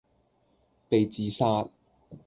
[0.89, 1.69] 被自殺